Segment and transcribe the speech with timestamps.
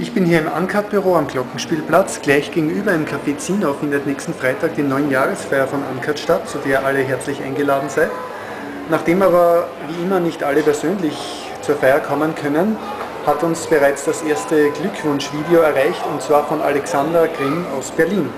[0.00, 2.22] Ich bin hier im Uncut-Büro am Glockenspielplatz.
[2.22, 6.56] Gleich gegenüber im Café Zinau findet nächsten Freitag die neuen Jahresfeier von Uncut statt, zu
[6.56, 8.10] der alle herzlich eingeladen seid.
[8.88, 11.18] Nachdem aber wie immer nicht alle persönlich
[11.60, 12.78] zur Feier kommen können,
[13.26, 18.30] hat uns bereits das erste Glückwunschvideo erreicht und zwar von Alexander Grimm aus Berlin.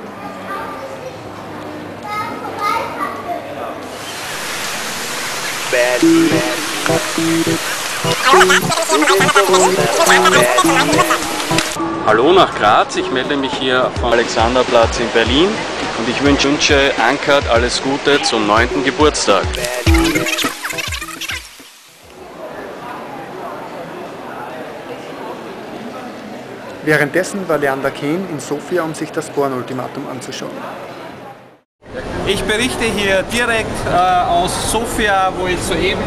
[12.04, 15.48] Hallo nach Graz, ich melde mich hier vom Alexanderplatz in Berlin
[15.98, 18.82] und ich wünsche Ankert alles Gute zum 9.
[18.84, 19.44] Geburtstag.
[26.84, 30.50] Währenddessen war Leander Kehn in Sofia, um sich das Born-Ultimatum anzuschauen.
[32.26, 36.02] Ich berichte hier direkt äh, aus Sofia, wo ich soeben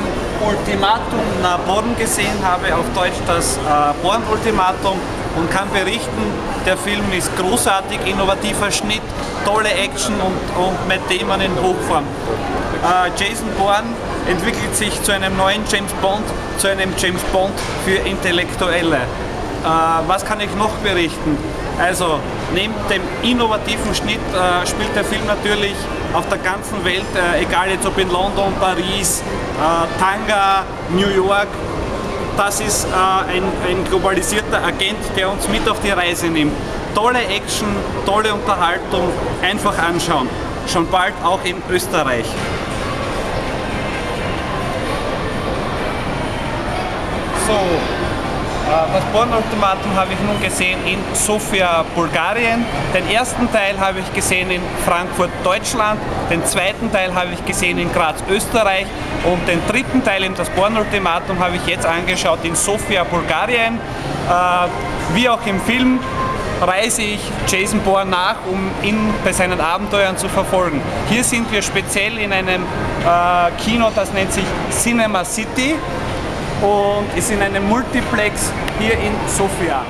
[0.45, 3.61] Ultimatum nach Born gesehen habe, auf Deutsch das äh,
[4.03, 4.99] Born-Ultimatum
[5.35, 6.23] und kann berichten,
[6.65, 9.01] der Film ist großartig, innovativer Schnitt,
[9.45, 12.05] tolle Action und, und mit Themen in Hochform.
[12.83, 13.87] Äh, Jason Bourne
[14.29, 16.25] entwickelt sich zu einem neuen James Bond,
[16.57, 17.53] zu einem James Bond
[17.85, 18.97] für Intellektuelle.
[18.97, 19.67] Äh,
[20.07, 21.37] was kann ich noch berichten?
[21.79, 22.19] Also
[22.53, 25.75] neben dem innovativen Schnitt äh, spielt der Film natürlich
[26.13, 31.47] auf der ganzen Welt, äh, egal jetzt ob in London, Paris, äh, Tanga, New York.
[32.37, 36.51] Das ist äh, ein, ein globalisierter Agent, der uns mit auf die Reise nimmt.
[36.93, 37.67] Tolle Action,
[38.05, 39.09] tolle Unterhaltung,
[39.41, 40.27] einfach anschauen.
[40.67, 42.25] Schon bald auch in Österreich.
[47.47, 48.04] So,
[48.65, 52.65] das Born-Ultimatum habe ich nun gesehen in Sofia, Bulgarien.
[52.93, 55.99] Den ersten Teil habe ich gesehen in Frankfurt, Deutschland.
[56.31, 58.87] Den zweiten Teil habe ich gesehen in Graz, Österreich.
[59.23, 63.75] Und den dritten Teil in das Born-Ultimatum habe ich jetzt angeschaut in Sofia, Bulgarien.
[63.75, 65.99] Äh, wie auch im Film
[66.61, 70.81] reise ich Jason Bourne nach, um ihn bei seinen Abenteuern zu verfolgen.
[71.09, 75.75] Hier sind wir speziell in einem äh, Kino, das nennt sich Cinema City
[76.61, 79.85] und ist in einem Multiplex hier in Sofia.